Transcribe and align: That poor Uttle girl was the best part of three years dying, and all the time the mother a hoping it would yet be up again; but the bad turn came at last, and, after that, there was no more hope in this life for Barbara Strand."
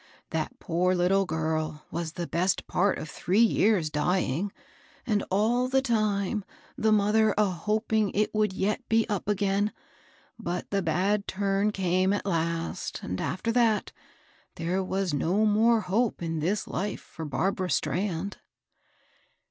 That 0.31 0.57
poor 0.57 0.95
Uttle 0.95 1.27
girl 1.27 1.85
was 1.91 2.13
the 2.13 2.25
best 2.25 2.65
part 2.65 2.97
of 2.97 3.07
three 3.07 3.39
years 3.43 3.91
dying, 3.91 4.51
and 5.05 5.23
all 5.29 5.67
the 5.67 5.83
time 5.83 6.43
the 6.75 6.91
mother 6.91 7.35
a 7.37 7.45
hoping 7.51 8.09
it 8.15 8.33
would 8.33 8.51
yet 8.51 8.81
be 8.89 9.07
up 9.09 9.29
again; 9.29 9.71
but 10.39 10.67
the 10.71 10.81
bad 10.81 11.27
turn 11.27 11.69
came 11.71 12.13
at 12.13 12.25
last, 12.25 13.01
and, 13.03 13.21
after 13.21 13.51
that, 13.51 13.91
there 14.55 14.83
was 14.83 15.13
no 15.13 15.45
more 15.45 15.81
hope 15.81 16.23
in 16.23 16.39
this 16.39 16.67
life 16.67 17.01
for 17.01 17.23
Barbara 17.23 17.69
Strand." 17.69 18.39